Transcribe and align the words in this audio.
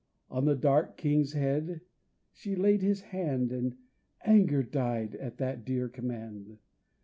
On 0.31 0.45
the 0.45 0.55
dark 0.55 0.97
king's 0.97 1.33
head 1.33 1.81
she 2.31 2.55
laid 2.55 2.81
His 2.81 3.01
hand 3.01 3.51
And 3.51 3.77
anger 4.25 4.63
died 4.63 5.13
at 5.17 5.37
that 5.37 5.63
dear 5.63 5.89
command. 5.89 6.57